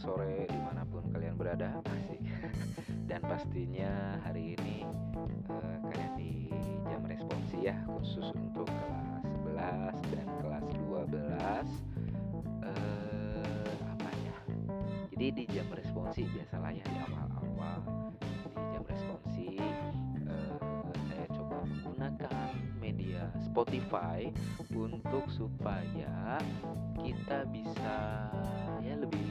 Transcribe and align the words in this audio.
sore 0.00 0.48
di 0.48 0.56
mana 0.56 0.80
pun 0.88 1.04
kalian 1.12 1.36
berada 1.36 1.76
asik 2.00 2.24
dan 3.04 3.20
pastinya 3.20 4.16
hari 4.24 4.56
ini 4.56 4.88
uh, 5.52 5.76
kalian 5.92 6.12
di 6.16 6.48
jam 6.88 7.04
responsi 7.04 7.68
ya 7.68 7.76
khusus 7.84 8.32
untuk 8.32 8.64
kelas 8.64 9.28
11 10.00 10.16
dan 10.16 10.26
kelas 10.40 10.64
12 10.72 11.20
uh, 12.64 13.72
apa 13.92 14.08
ya? 14.24 14.36
Jadi 15.12 15.26
di 15.36 15.44
jam 15.52 15.68
responsi 15.68 16.24
biasalah 16.32 16.72
ya 16.72 16.84
di 16.88 16.96
awal-awal. 17.04 17.80
Di 18.56 18.64
jam 18.72 18.84
responsi 18.88 19.60
uh, 20.24 20.56
saya 21.12 21.26
coba 21.28 21.60
menggunakan 21.68 22.48
media 22.80 23.28
Spotify 23.44 24.32
untuk 24.72 25.28
supaya 25.28 26.40
kita 27.04 27.44
bisa 27.52 28.19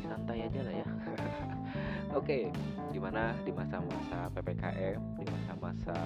santai 0.10 0.50
aja 0.50 0.60
lah 0.66 0.74
ya. 0.74 0.88
Oke 2.18 2.26
okay, 2.26 2.44
di 2.90 2.98
mana 2.98 3.38
di 3.46 3.54
masa-masa 3.54 4.34
ppkm 4.34 5.22
di 5.22 5.26
masa-masa 5.30 5.98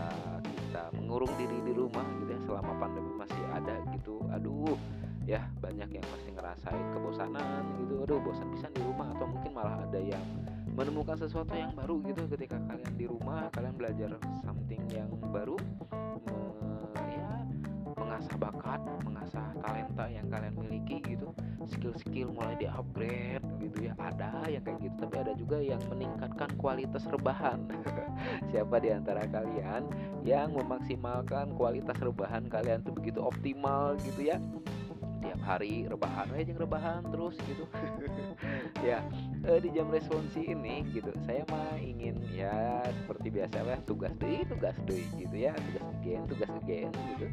kita 0.43 0.91
mengurung 0.99 1.31
diri 1.39 1.63
di 1.63 1.71
rumah 1.71 2.03
gitu 2.19 2.35
ya 2.35 2.39
selama 2.43 2.71
pandemi 2.75 3.11
masih 3.15 3.43
ada 3.55 3.75
gitu. 3.95 4.19
Aduh 4.35 4.75
ya 5.23 5.39
banyak 5.63 5.87
yang 5.87 6.05
pasti 6.11 6.29
ngerasain 6.35 6.85
kebosanan 6.91 7.63
gitu. 7.79 8.03
Aduh 8.03 8.19
bosan 8.19 8.51
bisa 8.51 8.67
di 8.75 8.83
rumah 8.83 9.07
atau 9.15 9.25
mungkin 9.31 9.55
malah 9.55 9.79
ada 9.79 9.99
yang 10.03 10.23
menemukan 10.75 11.15
sesuatu 11.15 11.55
yang 11.55 11.71
baru 11.71 12.03
gitu 12.03 12.27
ketika 12.35 12.59
kalian 12.67 12.93
di 12.99 13.05
rumah 13.07 13.47
kalian 13.55 13.75
belajar 13.79 14.09
something 14.43 14.83
yang 14.91 15.07
baru 15.31 15.55
mengasah 18.13 18.37
bakat, 18.37 18.81
mengasah 19.01 19.47
talenta 19.57 20.05
yang 20.05 20.29
kalian 20.29 20.53
miliki 20.53 21.01
gitu, 21.01 21.33
skill-skill 21.65 22.29
mulai 22.29 22.53
di 22.61 22.69
upgrade 22.69 23.41
gitu 23.73 23.89
ya. 23.89 23.93
Ada 23.97 24.45
yang 24.45 24.61
kayak 24.61 24.79
gitu, 24.85 24.95
tapi 25.01 25.15
ada 25.17 25.33
juga 25.33 25.57
yang 25.57 25.81
meningkatkan 25.89 26.49
kualitas 26.61 27.03
rebahan. 27.09 27.65
Siapa 28.53 28.77
di 28.77 28.93
antara 28.93 29.25
kalian 29.25 29.89
yang 30.21 30.53
memaksimalkan 30.53 31.57
kualitas 31.57 31.97
rebahan 31.97 32.45
kalian 32.45 32.85
tuh 32.85 32.93
begitu 32.93 33.19
optimal 33.25 33.97
gitu 34.05 34.29
ya? 34.29 34.37
tiap 35.23 35.39
hari 35.47 35.87
rebahan 35.87 36.27
aja 36.35 36.51
rebahan 36.51 37.01
terus 37.07 37.39
gitu 37.47 37.63
ya 38.87 38.99
eh, 39.47 39.59
di 39.63 39.71
jam 39.71 39.87
responsi 39.87 40.51
ini 40.51 40.83
gitu 40.91 41.15
saya 41.23 41.47
mah 41.47 41.79
ingin 41.79 42.19
ya 42.35 42.83
seperti 42.91 43.31
biasa 43.31 43.63
ya 43.63 43.79
tugas 43.87 44.11
deh 44.19 44.43
tugas 44.51 44.75
deh 44.83 45.03
gitu 45.15 45.35
ya 45.39 45.55
tugas 45.55 45.87
again 45.97 46.21
tugas 46.27 46.51
again 46.59 46.91
gitu 47.15 47.27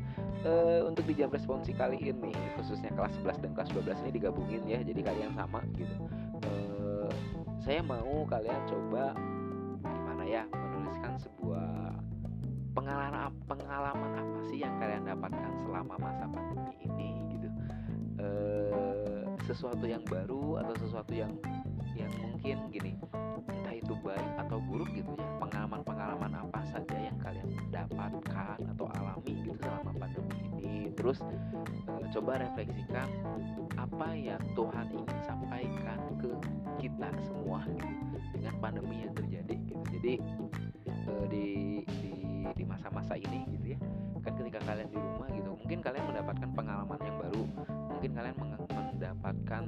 eh, 0.46 0.80
untuk 0.86 1.02
di 1.02 1.18
jam 1.18 1.28
responsi 1.34 1.74
kali 1.74 1.98
ini 1.98 2.30
khususnya 2.54 2.94
kelas 2.94 3.12
11 3.26 3.42
dan 3.42 3.50
kelas 3.58 3.70
12 3.74 4.02
ini 4.06 4.10
digabungin 4.14 4.62
ya 4.70 4.78
jadi 4.86 5.00
kalian 5.02 5.34
sama 5.34 5.60
gitu 5.74 5.98
saya 7.60 7.84
mau 7.84 8.24
kalian 8.24 8.62
coba 8.64 9.12
gimana 9.84 10.24
ya 10.24 10.42
menuliskan 10.48 11.14
sebuah 11.20 11.92
pengalaman 12.72 13.32
pengalaman 13.44 14.10
apa 14.16 14.38
sih 14.48 14.64
yang 14.64 14.74
kalian 14.80 15.04
dapatkan 15.04 15.52
selama 15.68 15.94
masa 16.00 16.24
pandemi 16.28 16.74
ini 16.88 17.10
uh, 18.20 19.24
sesuatu 19.44 19.84
yang 19.84 20.04
baru 20.06 20.60
atau 20.64 20.74
sesuatu 20.78 21.12
yang 21.16 21.32
yang 21.96 22.12
mungkin 22.22 22.56
gini 22.70 22.92
entah 23.48 23.74
itu 23.74 23.94
baik 24.00 24.30
atau 24.46 24.62
buruk 24.62 24.88
gitu 24.94 25.12
ya 25.18 25.28
pengalaman-pengalaman 25.40 26.32
apa 26.36 26.60
saja 26.70 26.96
yang 26.96 27.16
kalian 27.18 27.48
dapatkan 27.74 28.58
atau 28.76 28.86
alami 28.96 29.32
gitu 29.42 29.56
selama 29.60 29.90
pandemi 29.98 30.36
ini. 30.56 30.76
Terus 30.94 31.18
uh, 31.20 32.04
coba 32.14 32.40
refleksikan 32.40 33.08
apa 33.74 34.08
yang 34.14 34.40
Tuhan 34.54 34.86
ingin 34.94 35.20
sampaikan 35.26 35.98
ke 36.20 36.30
kita 36.80 37.08
semua 37.28 37.60
gitu 37.68 38.16
dengan 38.32 38.54
pandemi 38.58 39.04
yang 39.04 39.12
terjadi 39.12 39.54
gitu. 39.68 39.84
Jadi 40.00 40.14
uh, 41.06 41.24
di 41.28 41.46
di 42.00 42.12
di 42.56 42.64
masa-masa 42.64 43.14
ini 43.20 43.44
gitu 43.52 43.76
ya 43.76 43.78
kan 44.20 44.36
ketika 44.36 44.60
kalian 44.68 44.88
di 44.92 44.98
rumah 45.00 45.28
gitu 45.32 45.50
mungkin 45.56 45.80
kalian 45.80 46.04
mendapatkan 46.12 46.50
pengalaman 46.52 47.00
yang 47.00 47.16
baru 47.16 47.44
mungkin 47.88 48.10
kalian 48.12 48.36
mendapatkan 48.68 49.62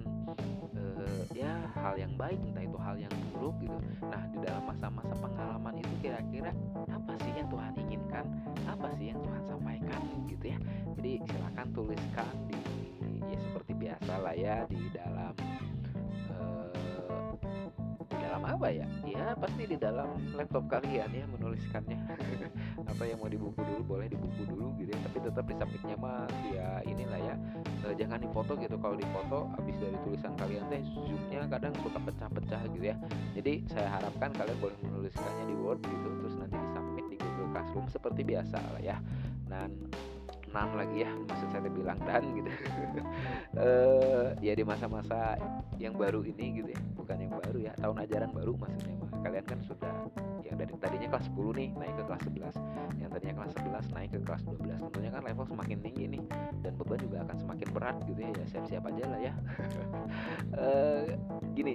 uh, 0.77 1.23
ya 1.33 1.53
hal 1.81 1.95
yang 1.97 2.12
baik 2.21 2.37
entah 2.45 2.65
itu 2.65 2.78
hal 2.81 2.97
yang 3.00 3.12
buruk 3.33 3.56
gitu. 3.65 3.79
Nah 4.05 4.23
di 4.29 4.39
dalam 4.44 4.65
masa-masa 4.69 5.15
pengalaman 5.17 5.81
itu 5.81 5.94
kira-kira 6.05 6.53
apa 6.93 7.12
sih 7.25 7.33
yang 7.33 7.49
Tuhan 7.49 7.73
inginkan? 7.81 8.25
Apa 8.69 8.89
sih 9.00 9.12
yang 9.12 9.21
Tuhan 9.25 9.43
sampaikan 9.49 10.00
gitu 10.29 10.44
ya? 10.53 10.59
Jadi 11.00 11.12
silakan 11.29 11.67
tuliskan 11.73 12.33
di 12.53 12.61
ya 13.33 13.39
seperti 13.41 13.73
biasa 13.73 14.12
lah 14.21 14.34
ya 14.37 14.56
di 14.69 14.81
apa 18.62 18.78
ya. 18.78 18.87
Ya 19.03 19.27
pasti 19.34 19.67
di 19.67 19.75
dalam 19.75 20.23
laptop 20.39 20.71
kalian 20.71 21.11
ya 21.11 21.27
menuliskannya. 21.34 21.99
Apa 22.95 23.03
yang 23.11 23.19
mau 23.19 23.27
di 23.27 23.34
buku 23.34 23.59
dulu 23.59 23.99
boleh 23.99 24.06
di 24.06 24.15
buku 24.15 24.47
dulu 24.47 24.71
gitu 24.78 24.95
ya. 24.95 25.03
Tapi 25.03 25.19
tetap 25.19 25.45
di 25.50 25.55
submitnya 25.59 25.99
mah 25.99 26.31
ya 26.55 26.78
inilah 26.87 27.19
ya. 27.19 27.34
E, 27.83 27.99
jangan 27.99 28.23
dipoto 28.23 28.55
gitu. 28.62 28.78
Kalau 28.78 28.95
dipoto 28.95 29.50
habis 29.59 29.75
dari 29.83 29.99
tulisan 30.06 30.39
kalian 30.39 30.62
teh 30.71 30.78
zoomnya 30.95 31.43
kadang 31.50 31.75
suka 31.83 31.99
pecah-pecah 32.06 32.62
gitu 32.71 32.87
ya. 32.87 32.97
Jadi 33.34 33.67
saya 33.67 33.99
harapkan 33.99 34.31
kalian 34.31 34.59
boleh 34.62 34.79
menuliskannya 34.87 35.44
di 35.50 35.55
Word 35.59 35.83
gitu. 35.83 36.09
Terus 36.23 36.34
nanti 36.39 36.55
di 36.55 36.69
submit 36.71 37.06
di 37.11 37.17
Google 37.19 37.50
Classroom 37.50 37.87
seperti 37.91 38.23
biasa 38.23 38.62
lah 38.79 38.83
ya. 38.87 38.97
Dan 39.50 39.75
nan 40.53 40.71
lagi 40.77 41.05
ya 41.05 41.11
maksud 41.29 41.49
saya 41.49 41.69
bilang 41.73 41.99
dan 42.05 42.23
gitu. 42.37 42.51
Uh, 43.57 44.37
ya 44.47 44.53
di 44.53 44.65
masa-masa 44.65 45.41
yang 45.81 45.97
baru 45.97 46.21
ini 46.23 46.63
gitu 46.63 46.69
ya 46.71 46.81
bukan 46.95 47.17
yang 47.19 47.33
baru 47.33 47.59
ya 47.59 47.73
tahun 47.81 47.97
ajaran 48.05 48.31
baru 48.37 48.53
maksudnya. 48.61 48.95
Mah 49.01 49.11
kalian 49.25 49.45
kan 49.49 49.59
sudah 49.65 49.93
yang 50.45 50.57
dari 50.61 50.73
tadinya 50.77 51.09
kelas 51.17 51.27
10 51.33 51.59
nih 51.59 51.69
naik 51.79 51.95
ke 51.97 52.03
kelas 52.05 52.23
11 52.29 53.01
yang 53.01 53.11
tadinya 53.11 53.35
kelas 53.41 53.53
11 53.57 53.97
naik 53.97 54.11
ke 54.12 54.19
kelas 54.23 54.43
12 54.45 54.85
tentunya 54.89 55.11
kan 55.11 55.23
level 55.25 55.47
semakin 55.49 55.79
tinggi 55.81 56.05
nih 56.12 56.23
dan 56.61 56.73
beban 56.77 56.99
juga 57.01 57.17
akan 57.25 57.37
semakin 57.41 57.69
berat 57.73 57.97
gitu 58.05 58.21
ya. 58.21 58.31
Ya 58.33 58.45
siap-siap 58.53 58.83
aja 58.85 59.05
lah 59.09 59.21
ya. 59.21 59.35
Uh, 60.53 61.03
gini 61.57 61.75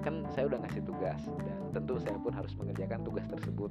kan 0.00 0.24
saya 0.32 0.48
udah 0.48 0.58
ngasih 0.64 0.82
tugas 0.84 1.20
dan 1.44 1.58
tentu 1.70 1.94
saya 2.00 2.16
pun 2.16 2.32
harus 2.32 2.52
mengerjakan 2.56 3.00
tugas 3.04 3.26
tersebut. 3.28 3.70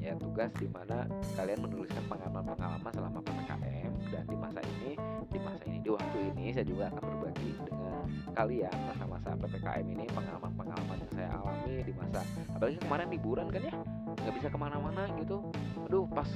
Ya 0.00 0.16
tugas 0.16 0.50
di 0.56 0.68
mana 0.70 1.06
kalian 1.36 1.60
menuliskan 1.62 2.04
pengalaman-pengalaman 2.08 2.92
selama 2.94 3.18
ppkm 3.22 3.92
dan 4.10 4.24
di 4.26 4.36
masa 4.36 4.60
ini 4.62 4.92
di 5.30 5.38
masa 5.42 5.62
ini 5.66 5.78
di 5.82 5.90
waktu 5.90 6.18
ini 6.32 6.44
saya 6.54 6.66
juga 6.66 6.88
akan 6.94 7.02
berbagi 7.02 7.50
dengan 7.66 8.02
kalian 8.32 8.76
masa-masa 8.86 9.28
ppkm 9.34 9.86
ini 9.98 10.04
pengalaman-pengalaman 10.14 10.96
yang 11.02 11.12
saya 11.12 11.28
alami 11.34 11.74
di 11.82 11.92
masa 11.94 12.20
apalagi 12.54 12.78
kemarin 12.80 13.08
liburan 13.10 13.46
kan 13.50 13.62
ya 13.66 13.74
nggak 14.26 14.34
bisa 14.42 14.48
ke 14.50 14.58
mana-mana 14.58 15.06
gitu. 15.18 15.42
Aduh 15.86 16.06
pas 16.10 16.28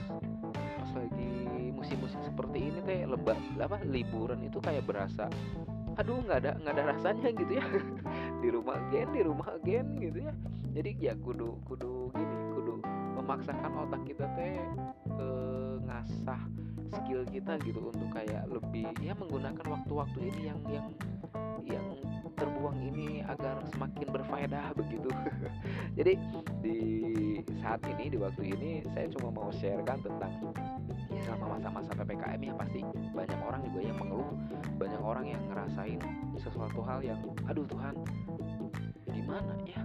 pas 0.78 0.90
lagi 0.94 1.30
musim-musim 1.70 2.20
seperti 2.26 2.58
ini 2.70 2.78
teh 2.84 3.08
lebar 3.08 3.38
apa 3.56 3.80
liburan 3.88 4.42
itu 4.44 4.58
kayak 4.60 4.84
berasa 4.84 5.30
aduh 6.00 6.16
nggak 6.24 6.38
ada 6.40 6.52
nggak 6.64 6.74
ada 6.80 6.84
rasanya 6.96 7.28
gitu 7.36 7.52
ya 7.60 7.64
di 8.42 8.48
rumah 8.48 8.80
gen 8.88 9.08
di 9.12 9.20
rumah 9.20 9.52
gen 9.60 9.86
gitu 10.00 10.18
ya 10.24 10.32
jadi 10.72 10.90
ya 10.96 11.14
kudu 11.20 11.60
kudu 11.68 12.08
gini 12.16 12.36
kudu 12.56 12.80
memaksakan 13.20 13.84
otak 13.84 14.00
kita 14.08 14.24
teh 14.32 14.56
e, 15.12 15.26
ngasah 15.84 16.40
skill 16.88 17.22
kita 17.28 17.60
gitu 17.68 17.92
untuk 17.92 18.08
kayak 18.16 18.48
lebih 18.48 18.88
ya 19.04 19.12
menggunakan 19.12 19.66
waktu-waktu 19.68 20.18
ini 20.32 20.40
yang 20.48 20.60
yang 20.72 20.88
yang 21.68 21.86
terbuang 22.34 22.80
ini 22.80 23.20
agar 23.28 23.60
semakin 23.68 24.08
berfaedah 24.08 24.72
begitu. 24.80 25.12
Jadi 25.94 26.16
di 26.64 26.80
saat 27.60 27.84
ini 27.84 28.10
di 28.10 28.18
waktu 28.18 28.42
ini 28.56 28.70
saya 28.96 29.06
cuma 29.12 29.28
mau 29.30 29.52
sharekan 29.52 30.00
tentang 30.00 30.32
selama 31.24 31.56
masa-masa 31.58 31.92
ppkm 31.94 32.40
ya 32.40 32.54
pasti. 32.56 32.80
Banyak 33.12 33.40
orang 33.44 33.60
juga 33.68 33.80
yang 33.84 33.96
mengeluh, 34.00 34.32
banyak 34.80 35.02
orang 35.02 35.26
yang 35.28 35.42
ngerasain 35.50 36.00
sesuatu 36.40 36.80
hal 36.84 37.04
yang 37.04 37.20
aduh 37.46 37.66
Tuhan 37.68 37.94
gimana 39.10 39.54
ya? 39.66 39.82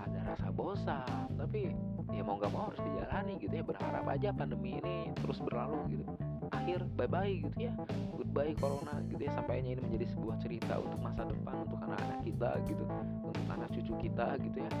Ada 0.00 0.20
rasa 0.34 0.48
bosan. 0.50 1.28
Tapi 1.38 1.72
ya 2.12 2.22
mau 2.22 2.36
nggak 2.38 2.52
mau 2.52 2.68
harus 2.70 2.80
dijalani 2.82 3.34
gitu 3.40 3.54
ya. 3.54 3.64
Berharap 3.64 4.04
aja 4.08 4.28
pandemi 4.34 4.78
ini 4.82 5.10
terus 5.20 5.38
berlalu 5.40 5.98
gitu. 5.98 6.04
Akhir 6.52 6.84
bye 6.98 7.08
bye 7.08 7.30
gitu 7.30 7.58
ya. 7.58 7.72
Goodbye 8.14 8.54
corona 8.58 9.00
gitu 9.08 9.22
ya. 9.22 9.32
Sampainya 9.34 9.78
ini 9.78 9.80
menjadi 9.82 10.06
sebuah 10.12 10.36
cerita 10.42 10.78
untuk 10.78 11.00
masa 11.00 11.26
depan 11.26 11.66
untuk 11.66 11.78
anak-anak 11.82 12.20
kita 12.26 12.50
gitu. 12.68 12.84
Untuk 13.22 13.46
anak 13.48 13.68
cucu 13.72 13.92
kita 14.08 14.26
gitu 14.40 14.58
ya. 14.60 14.72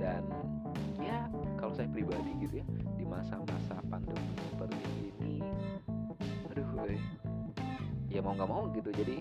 Dan 0.00 0.22
ya 1.00 1.28
kalau 1.60 1.72
saya 1.76 1.88
pribadi 1.92 2.32
gitu 2.40 2.60
ya 2.60 2.66
di 2.96 3.04
masa-masa 3.08 3.80
ya 8.20 8.22
mau 8.28 8.36
nggak 8.36 8.50
mau 8.52 8.62
gitu. 8.76 8.90
Jadi 8.92 9.16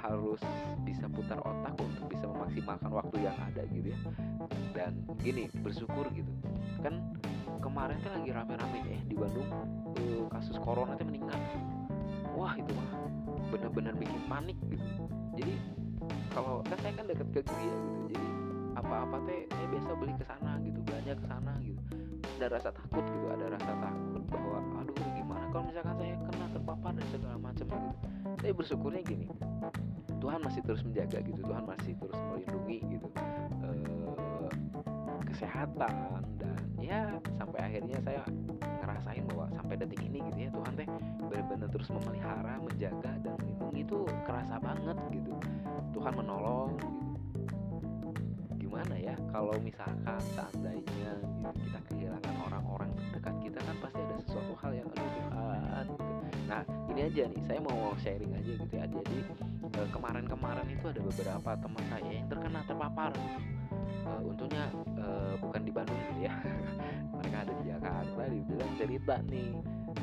harus 0.00 0.40
bisa 0.88 1.04
putar 1.12 1.36
otak 1.44 1.76
untuk 1.76 2.08
bisa 2.08 2.24
memaksimalkan 2.24 2.88
waktu 2.88 3.16
yang 3.20 3.36
ada 3.36 3.62
gitu 3.68 3.92
ya. 3.92 3.98
Dan 4.72 5.04
gini 5.20 5.52
bersyukur 5.60 6.08
gitu. 6.16 6.32
Kan 6.80 7.12
kemarin 7.60 8.00
kan 8.00 8.16
lagi 8.16 8.32
rame-rame 8.32 8.80
ya 8.88 9.00
di 9.04 9.14
Bandung 9.14 9.48
uh, 9.52 10.24
kasus 10.32 10.56
corona 10.64 10.96
itu 10.96 11.04
meningkat. 11.04 11.36
Wah 12.32 12.56
itu 12.56 12.72
mah 12.72 12.90
benar-benar 13.52 13.92
bikin 14.00 14.20
panik 14.32 14.56
gitu. 14.72 14.88
Jadi 15.36 15.54
kalau 16.32 16.64
kan 16.64 16.78
saya 16.80 16.92
kan 16.96 17.04
dekat 17.04 17.28
ke 17.36 17.40
Gria 17.44 17.76
gitu. 17.76 18.00
Jadi 18.16 18.26
apa-apa 18.72 19.16
teh 19.28 19.44
saya 19.52 19.66
biasa 19.68 19.88
beli 20.00 20.14
ke 20.16 20.24
sana 20.24 20.56
gitu 20.64 20.78
belanja 20.88 21.12
ke 21.20 21.24
sana 21.28 21.52
gitu. 21.60 21.80
Ada 22.40 22.46
rasa 22.58 22.70
takut 22.74 23.04
gitu 23.06 23.26
ada 23.28 23.46
rasa 23.54 23.72
takut 23.76 24.22
bahwa 24.26 24.58
aduh 24.82 24.96
gimana 25.14 25.44
kalau 25.52 25.64
misalkan 25.68 25.94
saya 26.00 26.14
kena 26.26 26.46
terpapar 26.50 26.90
dan 26.96 27.06
segala 27.14 27.36
macam 27.38 27.66
gitu 27.70 28.11
saya 28.42 28.52
bersyukurnya 28.58 29.06
gini 29.06 29.30
Tuhan 30.18 30.42
masih 30.42 30.62
terus 30.66 30.82
menjaga 30.82 31.18
gitu 31.22 31.40
Tuhan 31.46 31.62
masih 31.66 31.94
terus 31.98 32.18
melindungi 32.30 32.78
gitu. 32.94 33.08
Eh, 33.62 34.50
kesehatan 35.30 36.22
dan 36.38 36.62
ya 36.78 37.10
sampai 37.38 37.58
akhirnya 37.58 37.98
saya 38.02 38.22
ngerasain 38.82 39.24
bahwa 39.34 39.46
sampai 39.54 39.74
detik 39.78 40.02
ini 40.02 40.22
gitu 40.30 40.38
ya 40.46 40.50
Tuhan 40.54 40.72
teh 40.78 40.88
benar-benar 41.26 41.68
terus 41.74 41.88
memelihara 41.90 42.54
menjaga 42.62 43.12
dan 43.22 43.34
melindungi 43.42 43.80
itu 43.82 43.98
kerasa 44.26 44.58
banget 44.62 44.98
gitu. 45.10 45.34
Tuhan 45.94 46.12
menolong 46.14 46.70
gitu. 46.78 46.90
Gimana 48.62 48.94
ya 48.94 49.14
kalau 49.34 49.58
misalkan 49.58 50.22
seandainya 50.38 51.18
gitu, 51.18 51.50
kita 51.66 51.78
kehilangan 51.90 52.34
orang-orang 52.46 52.90
terdekat 52.94 53.34
kita 53.42 53.58
kan 53.58 53.76
pasti 53.82 54.01
ini 56.92 57.08
aja 57.08 57.22
nih 57.24 57.42
saya 57.48 57.60
mau 57.64 57.96
sharing 58.04 58.32
aja 58.36 58.52
gitu 58.60 58.74
ya. 58.76 58.84
Jadi 58.84 59.18
eh, 59.80 59.88
kemarin-kemarin 59.88 60.66
itu 60.68 60.84
ada 60.92 61.00
beberapa 61.00 61.50
teman 61.56 61.84
saya 61.88 62.10
yang 62.12 62.26
terkena 62.28 62.60
terpapar. 62.68 63.12
Uh, 64.02 64.34
untungnya 64.34 64.66
uh, 64.98 65.38
bukan 65.38 65.62
di 65.62 65.72
Bandung 65.72 65.96
gitu 66.12 66.26
ya. 66.28 66.34
Mereka 67.16 67.36
ada 67.48 67.52
di 67.54 67.64
Jakarta 67.70 68.22
dibilang 68.28 68.72
cerita 68.76 69.14
nih 69.30 69.54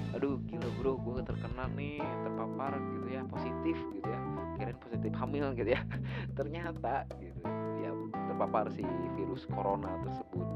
aduh 0.09 0.41
gila 0.49 0.69
bro 0.81 0.97
gue 0.97 1.21
terkena 1.21 1.69
nih 1.77 2.01
terpapar 2.01 2.81
gitu 2.97 3.07
ya 3.13 3.21
positif 3.29 3.77
gitu 3.93 4.07
ya. 4.09 4.19
Kirain 4.57 4.77
positif 4.81 5.11
hamil 5.19 5.45
gitu 5.53 5.69
ya. 5.69 5.81
Ternyata 6.37 7.05
gitu 7.21 7.39
ya 7.83 7.91
terpapar 8.33 8.71
si 8.73 8.81
virus 9.13 9.45
corona 9.51 9.99
tersebut. 10.01 10.47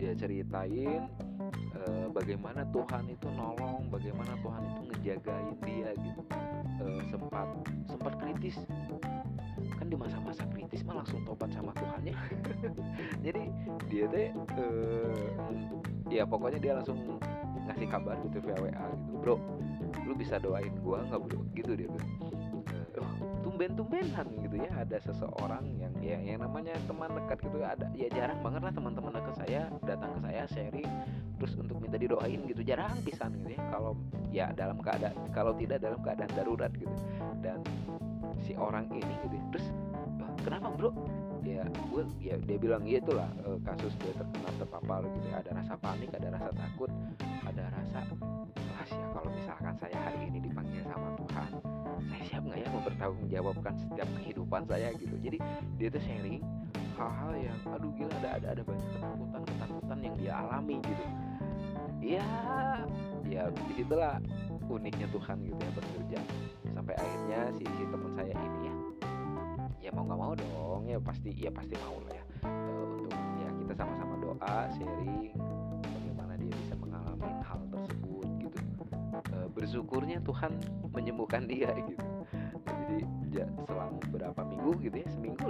Dia 0.00 0.12
ceritain 0.16 1.06
e, 1.82 2.08
bagaimana 2.14 2.62
Tuhan 2.70 3.04
itu 3.10 3.28
nolong 3.34 3.90
bagaimana 3.90 4.32
Tuhan 4.38 4.62
itu 4.70 4.80
ngejagain 4.94 5.56
dia 5.66 5.90
gitu. 5.98 6.22
E, 6.78 6.86
sempat 7.10 7.48
sempat 7.90 8.12
kritis. 8.22 8.56
Kan 9.78 9.86
di 9.90 9.96
masa-masa 9.98 10.46
kritis 10.50 10.86
mah 10.86 11.02
langsung 11.02 11.20
tobat 11.26 11.50
sama 11.52 11.74
Tuhan 11.76 12.00
ya 12.06 12.16
jadi 13.26 13.42
dia 13.90 14.04
teh 14.08 14.28
e, 14.32 14.66
ya 16.08 16.22
pokoknya 16.22 16.58
dia 16.62 16.72
langsung 16.78 16.98
ngasih 17.66 17.86
kabar 17.90 18.16
gitu 18.26 18.38
via 18.42 18.56
WA 18.58 18.70
gitu. 18.70 19.12
Bro 19.22 19.36
lu 20.06 20.14
bisa 20.16 20.40
doain 20.40 20.72
gua 20.82 21.04
nggak 21.06 21.20
bro? 21.20 21.40
Gitu 21.54 21.72
dia 21.76 21.88
bilang. 21.88 22.12
Oh, 23.00 23.12
tumben-tumbenan 23.40 24.26
gitu 24.44 24.56
ya. 24.60 24.70
Ada 24.84 25.00
seseorang 25.08 25.64
yang 25.80 25.94
ya 26.04 26.18
yang 26.20 26.44
namanya 26.44 26.76
teman 26.84 27.10
dekat 27.16 27.38
gitu. 27.44 27.58
Ada 27.62 27.86
ya 27.96 28.08
jarang 28.12 28.40
banget 28.44 28.60
lah 28.68 28.72
teman-teman 28.74 29.12
dekat 29.16 29.34
saya 29.44 29.62
datang 29.84 30.10
ke 30.16 30.20
saya 30.28 30.42
sharing 30.50 30.90
terus 31.42 31.58
untuk 31.58 31.82
minta 31.82 31.98
didoain 31.98 32.38
gitu. 32.46 32.62
Jarang 32.62 32.94
pisan 33.02 33.34
gitu 33.42 33.58
ya 33.58 33.62
kalau 33.74 33.98
ya 34.30 34.46
dalam 34.54 34.78
keadaan 34.78 35.18
kalau 35.34 35.50
tidak 35.58 35.82
dalam 35.82 35.98
keadaan 35.98 36.30
darurat 36.38 36.70
gitu. 36.78 36.94
Dan 37.42 37.66
si 38.46 38.54
orang 38.54 38.86
ini 38.94 39.14
gitu 39.26 39.34
ya. 39.34 39.44
terus 39.50 39.66
kenapa 40.46 40.70
bro? 40.70 40.94
Ya 41.42 41.66
gue 41.66 42.02
ya 42.22 42.38
dia 42.38 42.54
bilang 42.62 42.86
ya 42.86 43.02
itulah 43.02 43.26
uh, 43.42 43.58
kasus 43.66 43.90
dia 43.98 44.14
terkena 44.14 44.50
terpapar 44.62 45.02
gitu 45.10 45.26
ya. 45.34 45.42
ada 45.42 45.50
rasa 45.58 45.74
panik 45.82 46.14
ada 46.14 46.30
rasa 46.30 46.54
takut 46.54 46.90
ada 47.42 47.64
rasa 47.74 47.98
kelas 48.54 48.90
ya 48.94 49.06
kalau 49.10 49.30
misalkan 49.34 49.74
saya 49.82 49.98
hari 50.06 50.30
ini 50.30 50.38
dipanggil 50.38 50.86
sama 50.86 51.10
Tuhan 51.18 51.50
saya 52.06 52.22
siap 52.30 52.42
nggak 52.46 52.58
ya 52.62 52.68
mempertanggungjawabkan 52.70 53.74
setiap 53.74 54.08
kehidupan 54.22 54.62
saya? 54.70 54.88
Gitu. 54.94 55.14
Jadi 55.18 55.38
dia 55.78 55.88
tuh 55.90 56.02
sharing 56.06 56.38
hal-hal 56.98 57.32
yang 57.34 57.58
aduh 57.72 57.90
gila 57.98 58.14
ada 58.22 58.28
ada 58.38 58.46
ada 58.54 58.62
banyak 58.62 58.88
ketakutan 58.94 59.42
ketakutan 59.48 59.98
yang 59.98 60.14
dia 60.20 60.32
alami 60.38 60.76
gitu 60.84 61.04
ya 62.02 62.26
ya 63.30 63.46
di 63.48 63.72
situlah 63.78 64.18
uniknya 64.66 65.06
Tuhan 65.14 65.36
gitu 65.46 65.60
ya 65.62 65.72
bekerja. 65.72 66.20
Sampai 66.74 66.94
akhirnya 66.98 67.40
si, 67.54 67.64
si 67.64 67.82
teman 67.86 68.12
saya 68.18 68.34
ini 68.34 68.60
ya 68.66 68.74
ya 69.82 69.90
mau 69.94 70.06
nggak 70.06 70.20
mau 70.20 70.32
dong 70.34 70.82
ya 70.86 70.98
pasti 71.02 71.30
ya 71.34 71.50
pasti 71.54 71.74
mau 71.78 71.98
lah 72.06 72.14
ya. 72.18 72.24
E, 72.46 72.50
untuk 72.98 73.14
ya 73.14 73.48
kita 73.62 73.72
sama-sama 73.78 74.14
doa 74.18 74.54
sharing 74.78 75.34
bagaimana 75.82 76.32
dia 76.38 76.52
bisa 76.66 76.74
mengalami 76.78 77.30
hal 77.42 77.60
tersebut 77.70 78.26
gitu. 78.42 78.58
E, 79.30 79.36
bersyukurnya 79.54 80.18
Tuhan 80.22 80.52
menyembuhkan 80.90 81.46
dia 81.50 81.70
gitu. 81.74 82.02
Jadi 82.62 82.98
ya, 83.34 83.46
selang 83.66 83.98
beberapa 84.06 84.40
minggu 84.46 84.78
gitu 84.86 84.96
ya 85.02 85.08
seminggu 85.10 85.41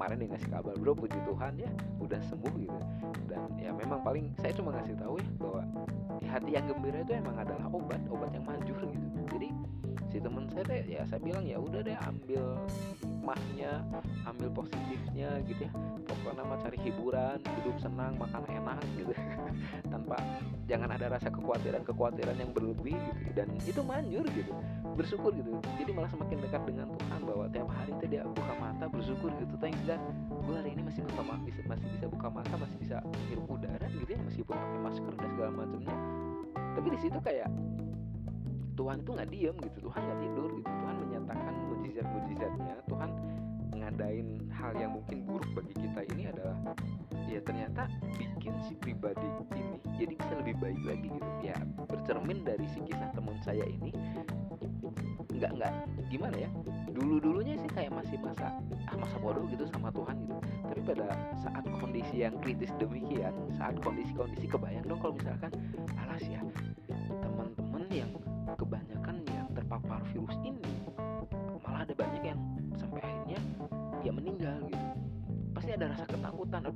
kemarin 0.00 0.16
dia 0.16 0.32
ngasih 0.32 0.48
kabar 0.48 0.74
bro 0.80 0.96
puji 0.96 1.18
Tuhan 1.28 1.52
ya 1.60 1.68
udah 2.00 2.20
sembuh 2.24 2.54
gitu. 2.56 2.80
Dan 3.28 3.52
ya 3.60 3.68
memang 3.68 4.00
paling 4.00 4.32
saya 4.40 4.56
cuma 4.56 4.72
ngasih 4.72 4.96
tahu 4.96 5.20
ya 5.20 5.28
bahwa 5.36 5.62
hati 6.24 6.50
yang 6.56 6.64
gembira 6.72 7.04
itu 7.04 7.12
emang 7.20 7.36
adalah 7.36 7.68
obat 7.68 8.00
obat 8.08 8.32
yang 8.32 8.48
manjur 8.48 8.80
gitu 8.80 9.09
teman 10.20 10.44
saya 10.52 10.64
teh 10.68 10.80
ya 10.84 11.02
saya 11.08 11.20
bilang 11.24 11.44
ya 11.44 11.56
udah 11.56 11.80
deh 11.80 11.96
ambil 12.04 12.44
hikmahnya 13.00 13.72
ambil 14.28 14.48
positifnya 14.52 15.40
gitu 15.48 15.66
ya. 15.66 15.72
Pokoknya 16.04 16.42
mah 16.44 16.58
cari 16.60 16.78
hiburan 16.84 17.38
hidup 17.40 17.76
senang 17.80 18.14
makan 18.20 18.42
enak 18.48 18.80
gitu. 18.96 19.12
Tanpa 19.92 20.16
jangan 20.68 20.90
ada 20.94 21.06
rasa 21.12 21.28
kekhawatiran 21.32 21.82
kekhawatiran 21.84 22.36
yang 22.36 22.50
berlebih 22.52 22.96
gitu. 22.96 23.30
Dan 23.32 23.48
itu 23.64 23.80
manjur 23.80 24.24
gitu 24.36 24.52
bersyukur 24.94 25.32
gitu. 25.32 25.56
Jadi 25.80 25.90
malah 25.96 26.10
semakin 26.12 26.38
dekat 26.44 26.62
dengan 26.68 26.86
Tuhan 26.92 27.20
bahwa 27.24 27.44
tiap 27.48 27.68
hari 27.72 27.92
itu 27.96 28.06
dia 28.10 28.22
buka 28.26 28.52
mata 28.60 28.84
bersyukur 28.90 29.30
gitu. 29.40 29.54
Thanks 29.58 29.80
God 29.88 30.02
gue 30.50 30.54
hari 30.58 30.70
ini 30.74 30.82
masih 30.82 31.06
mata 31.06 31.22
bisa 31.46 31.62
masih 31.70 31.86
bisa 31.94 32.06
buka 32.10 32.26
mata 32.26 32.54
masih 32.58 32.76
bisa 32.82 32.96
hirup 33.30 33.46
udara 33.46 33.86
gitu 33.92 34.10
ya 34.10 34.20
meskipun 34.26 34.54
pakai 34.58 34.80
masker 34.82 35.12
dan 35.14 35.28
segala 35.36 35.50
macamnya. 35.54 35.96
Tapi 36.74 36.86
di 36.90 36.98
situ 36.98 37.18
kayak 37.22 37.48
Tuhan 38.80 39.04
itu 39.04 39.10
nggak 39.12 39.28
diem 39.28 39.56
gitu 39.60 39.78
Tuhan 39.92 40.00
nggak 40.08 40.20
tidur 40.24 40.50
gitu. 40.56 40.70
Tuhan 40.72 40.96
menyatakan 41.04 41.54
mujizat-mujizatnya 41.68 42.74
Tuhan 42.88 43.10
ngadain 43.76 44.28
hal 44.48 44.72
yang 44.80 44.92
mungkin 44.96 45.18
buruk 45.28 45.50
bagi 45.52 45.74
kita 45.76 46.00
ini 46.16 46.32
adalah 46.32 46.56
ya 47.28 47.40
ternyata 47.44 47.92
bikin 48.16 48.56
si 48.64 48.72
pribadi 48.80 49.28
ini 49.52 49.76
jadi 50.00 50.14
bisa 50.16 50.32
lebih 50.40 50.56
baik 50.64 50.80
lagi 50.88 51.08
gitu. 51.12 51.30
Ya 51.44 51.56
bercermin 51.92 52.40
dari 52.40 52.64
si 52.72 52.80
kisah 52.88 53.12
teman 53.12 53.36
saya 53.44 53.68
ini 53.68 53.92
nggak 55.36 55.52
nggak 55.60 55.72
gimana 56.08 56.36
ya 56.40 56.50
dulu 56.90 57.20
dulunya 57.20 57.56
sih 57.60 57.70
kayak 57.72 57.92
masih 57.92 58.16
masa 58.20 58.60
ah 58.88 58.96
masa 58.96 59.16
bodoh 59.20 59.44
gitu 59.52 59.68
sama 59.68 59.92
Tuhan 59.92 60.16
gitu. 60.24 60.40
Tapi 60.40 60.80
pada 60.88 61.06
saat 61.36 61.64
kondisi 61.68 62.24
yang 62.24 62.32
kritis 62.40 62.72
demikian 62.80 63.36
saat 63.60 63.76
kondisi-kondisi 63.84 64.48
kebayang 64.48 64.88
dong 64.88 65.00
kalau 65.04 65.12
misalkan 65.20 65.52
alas 66.00 66.24
ya 66.24 66.40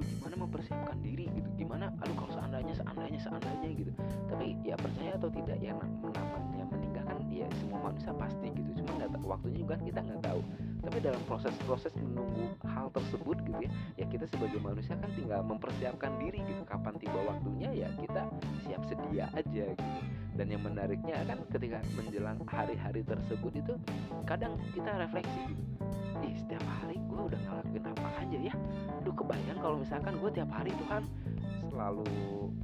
gimana 0.07 0.35
mempersiapkan 0.45 0.99
diri 1.01 1.27
gitu? 1.33 1.49
Gimana 1.57 1.87
aduh 2.03 2.17
kalau 2.19 2.33
seandainya 2.37 2.75
seandainya 2.77 3.21
seandainya 3.21 3.69
gitu. 3.75 3.93
Tapi 4.29 4.47
ya 4.65 4.75
percaya 4.77 5.13
atau 5.17 5.31
tidak 5.33 5.59
ya 5.63 5.73
namanya 5.75 6.65
meninggal 6.69 7.05
kan 7.09 7.19
ya 7.31 7.47
semua 7.61 7.91
manusia 7.91 8.13
pasti 8.17 8.47
gitu. 8.53 8.71
Cuma 8.83 8.91
nggak 9.01 9.21
waktunya 9.25 9.59
juga 9.65 9.75
kita 9.81 10.01
nggak 10.05 10.21
tahu 10.23 10.41
tapi 10.85 10.99
dalam 11.01 11.21
proses-proses 11.25 11.93
menunggu 11.97 12.53
hal 12.69 12.93
tersebut 12.93 13.41
gitu 13.49 13.61
ya 13.65 13.71
ya 13.97 14.05
kita 14.07 14.29
sebagai 14.29 14.61
manusia 14.61 14.95
kan 15.01 15.11
tinggal 15.17 15.41
mempersiapkan 15.43 16.13
diri 16.21 16.45
gitu. 16.45 16.63
Kapan 16.69 16.95
tiba 17.01 17.21
waktunya 17.25 17.71
ya 17.73 17.89
kita 17.97 18.23
siap 18.65 18.83
sedia 18.85 19.27
aja 19.33 19.65
gitu. 19.73 20.01
Dan 20.35 20.51
yang 20.51 20.63
menariknya 20.67 21.23
kan 21.31 21.39
ketika 21.55 21.79
menjelang 21.95 22.43
hari-hari 22.51 23.07
tersebut 23.07 23.53
itu 23.55 23.75
kadang 24.27 24.59
kita 24.75 24.91
refleksi 24.99 25.41
gitu. 25.47 25.63
Ih 26.27 26.35
setiap 26.35 26.65
hari 26.83 26.99
gue 26.99 27.21
udah 27.31 27.41
ngelakuin 27.47 27.85
apa 27.87 28.09
aja 28.19 28.39
ya? 28.51 28.55
Aduh 29.03 29.15
kebayang 29.15 29.59
kalau 29.63 29.77
misalkan 29.79 30.15
gue 30.19 30.31
tiap 30.35 30.51
hari 30.51 30.71
itu 30.75 30.85
kan 30.91 31.07
selalu 31.71 32.07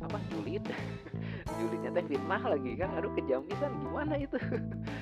apa 0.02 0.18
julid. 0.34 0.64
Julidnya 1.60 1.90
teh 1.94 2.04
fitnah 2.10 2.42
lagi 2.42 2.72
kan. 2.74 2.90
Aduh 2.98 3.10
kejam 3.14 3.46
pisan. 3.46 3.70
Gimana 3.78 4.14
itu 4.18 4.38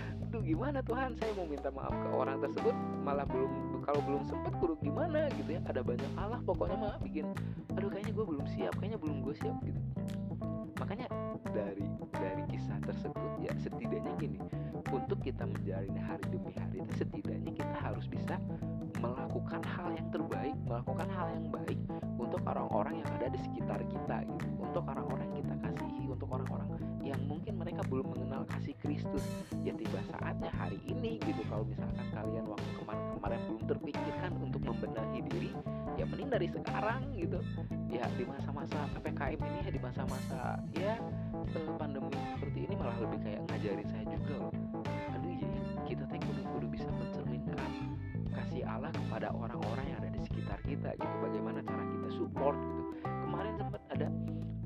gimana 0.49 0.81
Tuhan? 0.81 1.13
Saya 1.21 1.37
mau 1.37 1.45
minta 1.45 1.69
maaf 1.69 1.93
ke 1.93 2.09
orang 2.09 2.41
tersebut 2.41 2.73
malah 3.05 3.29
belum 3.29 3.85
kalau 3.85 4.01
belum 4.09 4.23
sempat 4.25 4.57
kudu 4.57 4.81
gimana 4.81 5.29
gitu 5.37 5.61
ya. 5.61 5.61
Ada 5.69 5.85
banyak 5.85 6.11
Allah 6.17 6.41
pokoknya 6.41 6.77
mah 6.81 6.97
bikin 7.05 7.29
aduh 7.77 7.93
kayaknya 7.93 8.13
gue 8.17 8.25
belum 8.25 8.47
siap 8.57 8.73
kayaknya 8.81 8.97
belum 8.97 9.17
gue 9.21 9.35
siap 9.37 9.57
gitu. 9.61 9.81
Makanya 10.81 11.07
dari 11.53 11.85
dari 12.17 12.43
kisah 12.49 12.81
tersebut 12.81 13.31
ya 13.45 13.53
setidaknya 13.61 14.13
gini 14.17 14.41
untuk 14.89 15.21
kita 15.21 15.45
menjalani 15.45 16.01
hari 16.01 16.25
demi 16.33 16.53
hari 16.57 16.81
setidaknya 16.97 17.53
kita 17.53 17.77
harus 17.85 18.09
bisa 18.09 18.41
melakukan 19.05 19.61
hal 19.61 19.93
yang 19.93 20.09
terbaik 20.09 20.57
melakukan 20.65 21.09
hal 21.13 21.29
yang 21.29 21.47
baik 21.53 21.79
untuk 22.17 22.41
orang-orang 22.49 23.05
yang 23.05 23.11
ada 23.21 23.29
di 23.29 23.39
sekitar 23.45 23.81
kita 23.85 24.17
gitu. 24.25 24.49
Untuk 24.65 24.85
orang-orang 24.89 25.29
kita 25.37 25.55
kasihi 25.61 26.05
untuk 26.09 26.29
orang-orang 26.33 26.69
yang 27.05 27.21
mungkin 27.25 27.57
mereka 27.57 27.81
belum 27.89 28.13
mengenal 28.13 28.45
kasih 28.53 28.77
Kristus 28.85 29.25
ya 30.49 30.51
hari 30.57 30.81
ini 30.89 31.21
gitu. 31.21 31.45
Kalau 31.53 31.69
misalkan 31.69 32.07
kalian 32.17 32.45
waktu 32.49 32.71
kemarin-kemarin 32.81 33.41
belum 33.45 33.63
terpikirkan 33.69 34.33
untuk 34.41 34.63
membenahi 34.65 35.21
diri 35.29 35.53
mungkin 36.09 36.45
dari 36.45 36.49
sekarang 36.53 37.01
gitu. 37.17 37.41
Ya 37.89 38.05
di 38.17 38.25
masa-masa 38.29 38.85
ppkm 38.97 39.41
ini 39.41 39.59
ya 39.65 39.71
di 39.73 39.81
masa-masa 39.81 40.41
ya 40.77 40.97
eh, 41.57 41.73
pandemi 41.81 42.13
seperti 42.37 42.69
ini 42.69 42.75
malah 42.77 42.97
lebih 43.01 43.21
kayak 43.25 43.41
ngajarin 43.49 43.89
saya 43.89 44.05
juga. 44.13 44.35
Loh 44.45 44.53
aduh 45.17 45.33
ya 45.33 45.51
kita 45.89 46.05
teh 46.09 46.21
kudu 46.21 46.43
kudu 46.53 46.67
bisa 46.69 46.89
mencerminkan 46.93 47.73
kasih 48.29 48.61
Allah 48.69 48.93
kepada 48.93 49.33
orang-orang 49.33 49.85
yang 49.89 49.99
ada 50.05 50.11
di 50.13 50.21
sekitar 50.29 50.59
kita 50.69 50.91
gitu. 51.01 51.15
Bagaimana 51.25 51.65
cara 51.65 51.85
kita 51.97 52.09
support 52.13 52.57
gitu. 52.61 52.83
Kemarin 53.05 53.53
sempat 53.57 53.83
ada 53.93 54.09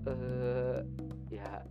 eh 0.03 0.79
ya 1.31 1.63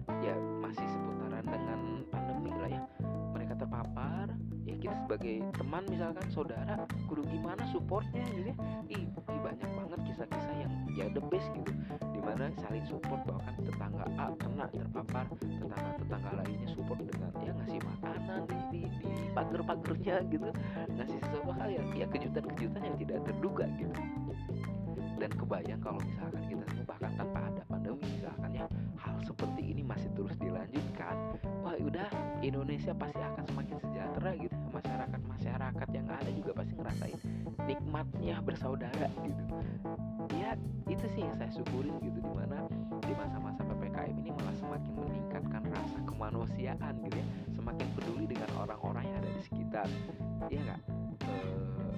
sebagai 5.12 5.44
teman 5.60 5.84
misalkan 5.92 6.24
saudara 6.32 6.88
kudu 7.12 7.28
gimana 7.28 7.68
supportnya 7.68 8.24
gitu 8.32 8.48
ya. 8.48 8.56
Ih, 8.96 9.04
banyak 9.44 9.70
banget 9.76 10.00
kisah-kisah 10.08 10.56
yang 10.56 10.72
ya 10.88 11.06
the 11.12 11.20
best 11.28 11.52
gitu. 11.52 11.68
Di 12.00 12.20
mana 12.24 12.48
saling 12.64 12.88
support 12.88 13.20
bahkan 13.28 13.60
tetangga 13.60 14.08
A 14.16 14.32
kena 14.40 14.72
terpapar 14.72 15.28
tetangga-tetangga 15.36 16.32
lainnya 16.40 16.68
support 16.72 17.04
dengan 17.04 17.28
ya 17.44 17.52
ngasih 17.60 17.84
makanan 17.84 18.40
di 18.48 18.60
di, 18.72 18.82
di 19.04 19.28
pagar-pagarnya 19.36 20.16
gitu. 20.32 20.48
Ngasih 20.96 21.20
sesuatu 21.28 21.52
hal 21.60 21.70
yang 21.76 21.88
ya 21.92 22.08
kejutan-kejutan 22.08 22.80
yang 22.80 22.96
tidak 22.96 23.20
terduga 23.28 23.68
gitu. 23.76 23.96
Dan 25.20 25.32
kebayang 25.36 25.82
kalau 25.84 26.00
misalkan 26.08 26.40
kita 26.48 26.64
bahkan 26.88 27.12
tanpa 27.20 27.52
ada 27.52 27.62
pandemi 27.68 28.08
misalkan 28.16 28.52
ya 28.56 28.66
hal 28.96 29.20
seperti 29.28 29.76
ini 29.76 29.84
masih 29.84 30.08
terus 30.16 30.40
dilanjutkan 30.40 31.16
wah 31.62 31.76
udah 31.78 32.08
Indonesia 32.42 32.96
pasti 32.96 33.22
akan 33.22 33.44
semakin 33.52 33.78
sejahtera 33.84 34.32
gitu 34.40 34.56
masyarakat 34.82 35.22
masyarakat 35.30 35.90
yang 35.94 36.08
ada 36.10 36.32
juga 36.34 36.52
pasti 36.58 36.74
ngerasain 36.74 37.20
nikmatnya 37.70 38.36
bersaudara 38.42 39.08
gitu. 39.22 39.44
Ya 40.34 40.58
itu 40.90 41.06
sih 41.14 41.22
yang 41.22 41.38
saya 41.38 41.54
syukurin 41.54 41.94
gitu 42.02 42.18
di 42.18 42.32
mana 42.34 42.66
di 43.06 43.14
masa-masa 43.14 43.62
ppkm 43.62 44.16
ini 44.26 44.32
malah 44.34 44.56
semakin 44.58 44.94
meningkatkan 44.98 45.64
rasa 45.70 46.00
kemanusiaan 46.10 46.94
gitu 47.06 47.18
ya. 47.22 47.28
Semakin 47.54 47.88
peduli 47.94 48.26
dengan 48.26 48.50
orang-orang 48.58 49.06
yang 49.06 49.18
ada 49.22 49.30
di 49.30 49.42
sekitar 49.46 49.88
ya 50.50 50.60
nggak? 50.66 50.82
Eh, 51.30 51.94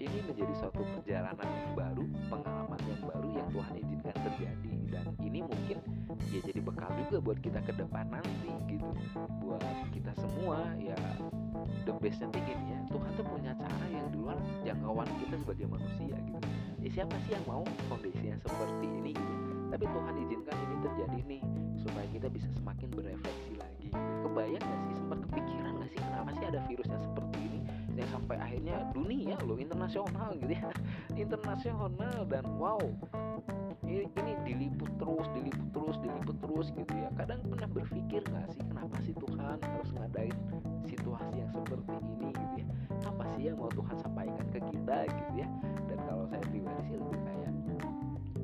ini 0.00 0.18
menjadi 0.24 0.54
suatu 0.54 0.80
perjalanan 0.96 1.48
yang 1.50 1.74
baru 1.74 2.04
pengalaman 2.30 2.80
yang 2.86 3.00
baru 3.10 3.28
yang 3.34 3.48
Tuhan 3.50 3.74
izinkan 3.74 4.16
terjadi. 4.22 4.74
Dan 4.90 5.04
ini 5.18 5.40
mungkin 5.42 5.78
ya 6.30 6.40
jadi 6.46 6.60
bekal 6.62 6.90
juga 7.06 7.18
buat 7.18 7.38
kita 7.42 7.58
ke 7.66 7.72
depan 7.74 8.06
nanti 8.14 8.50
gitu. 8.70 8.86
Buat 9.42 9.66
kita 9.90 10.14
semua 10.14 10.62
ya 10.78 10.96
the 11.84 11.92
bestnya 11.98 12.28
tinggi 12.34 12.54
ya 12.54 12.78
Tuhan 12.90 13.10
tuh 13.14 13.26
punya 13.26 13.52
cara 13.54 13.86
yang 13.90 14.06
di 14.10 14.18
luar 14.18 14.38
jangkauan 14.66 15.08
kita 15.22 15.34
sebagai 15.40 15.66
manusia 15.70 16.16
gitu. 16.18 16.38
Ya 16.80 16.88
siapa 16.90 17.14
sih 17.26 17.32
yang 17.36 17.44
mau 17.46 17.62
kondisi 17.86 18.24
yang 18.32 18.40
seperti 18.42 18.86
ini 18.88 19.12
gitu? 19.14 19.34
Tapi 19.70 19.84
Tuhan 19.86 20.14
izinkan 20.26 20.56
ini 20.58 20.76
terjadi 20.82 21.18
nih 21.30 21.42
supaya 21.80 22.06
kita 22.10 22.28
bisa 22.28 22.48
semakin 22.58 22.88
berefleksi 22.90 23.52
lagi. 23.56 23.88
Kebayang 23.94 24.62
gak 24.64 24.80
sih 24.88 24.94
sempat 24.98 25.18
kepikiran 25.30 25.72
gak 25.78 25.88
sih 25.94 26.00
kenapa 26.02 26.30
sih 26.34 26.46
ada 26.50 26.60
virus 26.66 26.88
yang 26.90 27.02
seperti 27.04 27.38
ini? 27.38 27.60
Yang 27.94 28.08
sampai 28.16 28.36
akhirnya 28.40 28.76
dunia 28.96 29.36
loh 29.46 29.58
internasional 29.60 30.30
gitu 30.34 30.52
ya. 30.54 30.70
Internasional 31.24 31.88
dan 32.26 32.44
wow 32.58 32.80
ini, 33.90 34.06
ini 34.06 34.32
diliput 34.46 34.90
terus 35.02 35.26
diliput 35.34 35.68
terus 35.74 35.96
diliput 35.98 36.36
terus 36.38 36.66
gitu 36.74 36.94
ya. 36.94 37.08
Kadang 37.18 37.40
pernah 37.46 37.68
berpikir 37.70 38.22
nggak 38.26 38.46
sih 38.54 38.62
kenapa 38.70 38.96
sih 39.02 39.14
Tuhan 39.18 39.58
harus 39.58 39.90
ngadain 39.98 40.36
situasi 40.86 41.34
yang 41.40 41.50
seperti 41.52 41.94
ini 41.98 42.28
gitu 42.32 42.56
ya. 42.64 42.66
Apa 43.08 43.24
sih 43.34 43.42
yang 43.50 43.56
mau 43.58 43.70
Tuhan 43.72 43.96
sampaikan 44.00 44.46
ke 44.52 44.58
kita 44.72 44.98
gitu 45.08 45.32
ya? 45.44 45.48
Dan 45.88 45.98
kalau 46.06 46.24
saya 46.28 46.42
pribadi 46.48 46.82
sih 46.88 46.96
lebih 46.96 47.20
kayak 47.24 47.50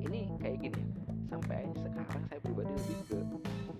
ini 0.07 0.21
kayak 0.39 0.57
gini 0.61 0.81
ya. 0.81 0.87
Sampai 1.27 1.67
sekarang 1.75 2.23
saya 2.31 2.39
pribadi 2.39 2.71
lebih 2.71 2.99
ke 3.07 3.19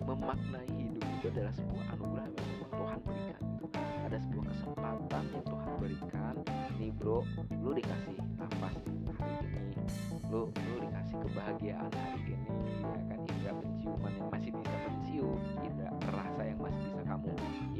memaknai 0.04 0.70
hidup 0.76 1.06
itu 1.18 1.26
adalah 1.32 1.54
sebuah 1.56 1.86
anugerah 1.96 2.28
yang 2.28 2.48
Tuhan 2.72 3.00
berikan 3.04 3.42
gitu 3.58 3.68
ada 4.08 4.18
sebuah 4.24 4.46
kesempatan 4.48 5.24
yang 5.36 5.44
Tuhan 5.44 5.72
berikan. 5.84 6.36
Nih 6.80 6.92
bro 6.96 7.28
lu 7.60 7.72
dikasih 7.76 8.18
nafas 8.40 8.76
hari 9.20 9.36
ini. 9.44 9.84
Lu 10.32 10.48
lu 10.48 10.76
dikasih 10.80 11.16
kebahagiaan 11.28 11.92
hari 11.92 12.22
ini 12.32 12.52
ya 12.84 13.02
kan? 13.12 13.20
Indera 13.28 13.52
penciuman 13.60 14.14
yang 14.16 14.30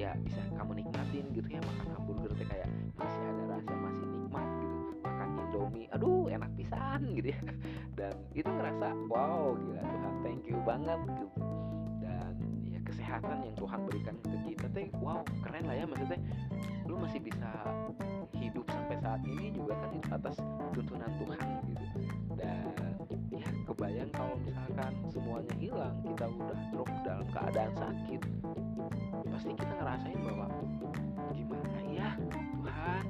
ya 0.08 0.14
bisa 0.24 0.40
kamu 0.56 0.72
nikmatin 0.80 1.26
gitu 1.36 1.48
ya 1.52 1.60
makan 1.60 1.88
hamburger 2.00 2.32
teh 2.40 2.48
kayak 2.48 2.70
masih 2.96 3.22
ada 3.28 3.44
rasa 3.60 3.72
masih 3.76 4.06
nikmat 4.08 4.48
gitu. 4.64 4.76
Makan 5.04 5.28
indomie 5.36 5.88
aduh 5.92 6.26
enak 6.32 6.52
pisan 6.56 7.02
gitu 7.20 7.28
ya. 7.36 7.40
Dan 8.00 8.14
itu 8.32 8.48
ngerasa 8.48 8.88
wow 9.12 9.52
gila 9.60 9.84
Tuhan 9.84 10.14
thank 10.24 10.44
you 10.48 10.58
banget 10.64 11.00
gitu 11.12 11.28
kesehatan 12.98 13.46
yang 13.46 13.56
Tuhan 13.62 13.80
berikan 13.86 14.16
ke 14.26 14.30
kita 14.50 14.66
teh 14.74 14.90
wow 14.98 15.22
keren 15.46 15.70
lah 15.70 15.78
ya 15.78 15.86
maksudnya 15.86 16.18
lu 16.90 16.98
masih 16.98 17.22
bisa 17.22 17.46
hidup 18.34 18.66
sampai 18.74 18.98
saat 18.98 19.22
ini 19.22 19.54
juga 19.54 19.78
kan 19.78 19.90
itu 19.94 20.10
atas 20.10 20.36
tuntunan 20.74 21.12
Tuhan 21.22 21.40
gitu. 21.70 21.86
Dan 22.34 22.66
ya 23.30 23.48
kebayang 23.70 24.10
kalau 24.10 24.34
misalkan 24.42 24.92
semuanya 25.14 25.54
hilang 25.62 25.96
kita 26.02 26.26
udah 26.26 26.60
drop 26.74 26.90
dalam 27.06 27.28
keadaan 27.30 27.74
sakit 27.78 28.22
pasti 29.30 29.54
kita 29.54 29.74
ngerasain 29.78 30.20
bahwa 30.26 30.48
gimana 31.38 31.80
ya 31.94 32.10
Tuhan 32.34 33.04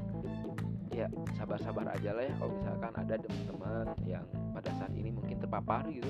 sabar-sabar 1.37 1.85
aja 1.93 2.11
lah 2.13 2.23
ya 2.25 2.33
kalau 2.39 2.51
misalkan 2.57 2.93
ada 2.97 3.15
teman-teman 3.19 3.85
yang 4.05 4.25
pada 4.51 4.69
saat 4.77 4.93
ini 4.97 5.09
mungkin 5.13 5.37
terpapar 5.37 5.85
gitu 5.89 6.09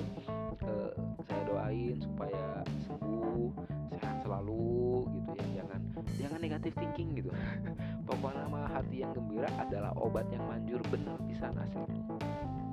eh, 0.64 0.92
saya 1.28 1.42
doain 1.46 1.96
supaya 2.00 2.64
sembuh 2.86 3.52
sehat 3.92 4.16
selalu 4.24 5.04
gitu 5.18 5.30
ya. 5.36 5.46
Jangan 5.62 5.80
jangan 6.16 6.38
negatif 6.40 6.72
thinking 6.78 7.18
gitu. 7.18 7.30
Pokoknya 8.08 8.48
mah 8.48 8.70
hati 8.72 9.04
yang 9.04 9.12
gembira 9.12 9.50
adalah 9.60 9.92
obat 10.00 10.24
yang 10.32 10.44
manjur 10.48 10.80
benar 10.88 11.20
bisa 11.28 11.52
asli 11.52 11.84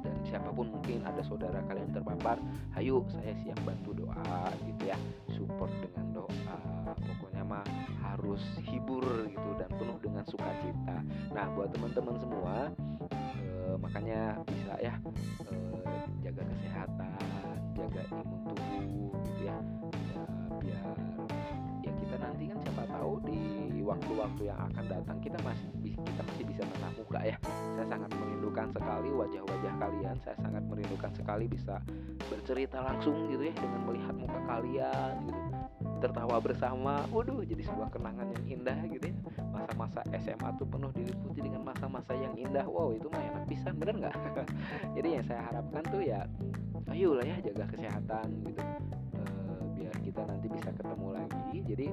dan 0.06 0.16
siapa 0.22 0.54
pun 0.54 0.70
mungkin 0.70 1.02
ada 1.02 1.26
saudara 1.26 1.66
kalian 1.66 1.90
terpapar 1.90 2.38
ayo 2.78 3.02
saya 3.10 3.34
siap 3.42 3.58
bantu 3.66 4.06
doa 4.06 4.54
gitu 4.64 4.84
ya. 4.88 4.98
Support 5.34 5.72
dengan 5.82 6.24
doa 6.24 6.58
pokoknya 6.96 7.35
harus 8.02 8.42
hibur 8.66 9.28
gitu 9.30 9.50
dan 9.60 9.70
penuh 9.76 9.98
dengan 10.02 10.24
sukacita. 10.26 10.98
Nah 11.34 11.46
buat 11.54 11.70
teman-teman 11.74 12.16
semua 12.18 12.56
eh, 13.40 13.76
makanya 13.80 14.40
bisa 14.48 14.74
ya 14.82 14.96
eh, 15.52 16.06
jaga 16.26 16.44
kesehatan 16.48 17.58
jaga 17.76 18.02
imun 18.10 18.40
tubuh 18.50 19.12
gitu 19.30 19.42
ya, 19.46 19.58
ya 20.16 20.24
biar 20.64 20.98
ya 21.84 21.92
kita 21.92 22.16
nanti 22.18 22.44
kan 22.50 22.58
siapa 22.64 22.84
tahu 22.88 23.14
di 23.28 23.66
waktu-waktu 23.86 24.42
yang 24.50 24.60
akan 24.72 24.86
datang 24.90 25.18
kita 25.22 25.38
masih 25.46 25.70
kita 25.94 26.22
masih 26.26 26.46
bisa 26.50 26.62
tatap 26.66 26.92
muka 26.98 27.22
ya. 27.22 27.38
Saya 27.78 27.86
sangat 27.86 28.12
merindukan 28.18 28.68
sekali 28.74 29.10
wajah-wajah 29.14 29.74
kalian. 29.78 30.16
Saya 30.26 30.38
sangat 30.42 30.64
merindukan 30.66 31.12
sekali 31.14 31.46
bisa 31.46 31.76
bercerita 32.26 32.82
langsung 32.82 33.30
gitu 33.30 33.46
ya 33.46 33.54
dengan 33.54 33.82
melihat 33.86 34.16
muka 34.18 34.40
kalian 34.50 35.12
gitu 35.30 35.45
tertawa 36.00 36.38
bersama 36.44 37.08
waduh 37.10 37.42
jadi 37.48 37.64
sebuah 37.66 37.90
kenangan 37.94 38.28
yang 38.40 38.60
indah 38.60 38.78
gitu 38.92 39.06
ya. 39.10 39.16
Masa-masa 39.52 40.02
SMA 40.20 40.50
tuh 40.60 40.68
penuh 40.68 40.92
diliputi 40.92 41.40
dengan 41.42 41.62
masa-masa 41.64 42.14
yang 42.14 42.36
indah 42.36 42.66
wow 42.68 42.92
itu 42.92 43.08
mah 43.10 43.24
enak 43.24 43.44
pisan 43.48 43.74
bener 43.80 43.96
nggak? 43.98 44.16
Jadi 44.96 45.08
yang 45.20 45.24
saya 45.26 45.42
harapkan 45.52 45.84
tuh 45.88 46.02
ya 46.04 46.28
ayo 46.94 47.18
lah 47.18 47.26
ya 47.26 47.38
jaga 47.42 47.66
kesehatan 47.72 48.28
gitu. 48.46 48.62
Eh, 48.62 49.64
biar 49.80 49.96
kita 50.06 50.22
nanti 50.28 50.48
bisa 50.52 50.70
ketemu 50.76 51.08
lagi. 51.16 51.58
Jadi 51.66 51.88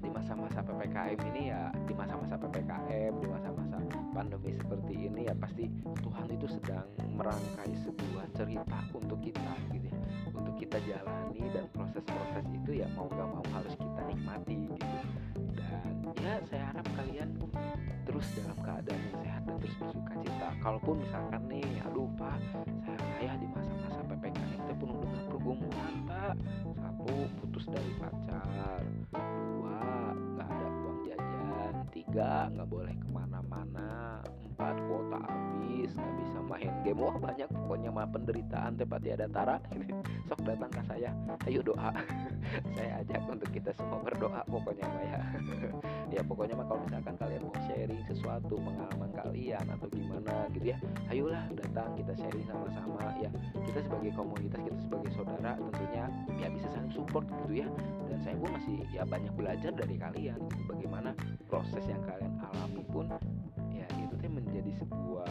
di 0.00 0.08
masa-masa 0.08 0.64
ppkm 0.64 1.20
ini 1.34 1.42
ya 1.52 1.68
di 1.84 1.92
masa-masa 1.92 2.34
ppkm 2.40 3.12
di 3.20 3.26
masa-masa 3.28 3.76
pandemi 4.10 4.52
seperti 4.56 4.94
ini 5.06 5.28
ya 5.28 5.34
pasti 5.38 5.70
Tuhan 6.02 6.26
itu 6.32 6.46
sedang 6.50 6.86
merangkai 7.14 7.72
sebuah 7.86 8.26
cerita 8.34 8.78
untuk 8.96 9.18
kita 9.22 9.52
gitu 9.70 9.86
ya. 9.86 9.96
Untuk 10.34 10.54
kita 10.56 10.78
jalani 10.88 11.44
dan 11.52 11.66
proses-proses 12.00 12.46
itu 12.56 12.70
ya 12.80 12.88
mau 12.96 13.06
gak 13.12 13.28
mau 13.28 13.44
harus 13.52 13.74
kita 13.76 14.00
nikmati 14.08 14.56
gitu. 14.72 14.86
Dan 15.52 15.92
ya 16.16 16.34
saya 16.48 16.64
harap 16.72 16.86
kalian 16.96 17.28
terus 18.08 18.26
dalam 18.32 18.58
keadaan 18.64 19.00
yang 19.04 19.16
sehat 19.20 19.42
dan 19.44 19.56
terus 19.60 19.76
bersuka 19.76 20.12
cita. 20.24 20.48
Kalaupun 20.64 20.94
misalkan 21.04 21.42
nih 21.48 21.68
aduh 21.84 22.08
pak 22.16 22.40
saya 22.84 22.98
saya 23.20 23.32
di 23.36 23.46
masa-masa 23.52 24.00
ppkm 24.08 24.50
itu 24.56 24.72
penuh 24.80 24.98
dengan 25.04 25.24
pergumulan 25.28 25.94
pak. 26.08 26.34
Satu 26.80 27.14
putus 27.40 27.64
dari 27.68 27.92
pacar. 28.00 28.80
Dua 29.12 29.80
nggak 30.16 30.48
ada 30.48 30.66
uang 30.72 30.98
jajan. 31.04 31.74
Tiga 31.92 32.32
nggak 32.48 32.68
boleh 32.68 32.94
ke 32.96 33.08
mana-mana 33.12 34.19
nggak 35.94 36.14
bisa 36.22 36.38
main 36.46 36.72
game. 36.86 37.00
Wah 37.02 37.16
banyak. 37.18 37.48
Pokoknya 37.50 37.90
mah 37.90 38.06
penderitaan 38.08 38.72
tepat 38.78 39.00
tiada 39.02 39.26
tara. 39.28 39.56
Sok 40.28 40.40
datang 40.46 40.70
ke 40.70 40.82
saya. 40.86 41.10
Ayo 41.46 41.60
doa. 41.60 41.90
Saya 42.76 43.04
ajak 43.04 43.20
untuk 43.28 43.50
kita 43.52 43.70
semua 43.76 44.00
berdoa 44.00 44.40
pokoknya 44.48 44.86
mah 44.88 45.04
ya. 45.04 45.20
Ya 46.10 46.26
pokoknya 46.26 46.58
mah 46.58 46.66
kalau 46.66 46.82
misalkan 46.82 47.14
kalian 47.22 47.46
mau 47.46 47.54
sharing 47.70 48.02
sesuatu 48.10 48.58
pengalaman 48.58 49.14
kalian 49.14 49.62
atau 49.62 49.86
gimana 49.94 50.50
gitu 50.50 50.74
ya 50.74 50.74
gitu 50.74 50.74
ya 50.74 50.76
ayolah 51.08 51.44
datang 51.56 51.88
kita 51.96 52.12
sharing 52.18 52.46
sama-sama 52.46 53.14
ya. 53.22 53.30
Kita 53.64 53.80
sebagai 53.86 54.10
komunitas 54.18 54.60
kita 54.60 54.78
sebagai 54.82 55.10
saudara 55.14 55.54
tentunya 55.56 56.04
ya 56.36 56.46
bisa 56.50 56.66
saling 56.74 56.92
support 56.92 57.24
gitu 57.46 57.64
ya. 57.64 57.68
Dan 58.10 58.18
saya 58.26 58.34
pun 58.36 58.50
masih 58.52 58.76
ya 58.90 59.02
banyak 59.06 59.32
belajar 59.38 59.72
dari 59.72 59.96
kalian 59.96 60.38
gitu 60.50 60.62
bagaimana 60.66 61.10
proses 61.48 61.84
yang 61.88 62.02
kalian 62.04 62.34
alami 62.42 62.82
pun 62.90 63.06
ya 63.72 63.86
itu 63.96 64.14
teh 64.20 64.30
menjadi 64.30 64.70
sebuah 64.82 65.30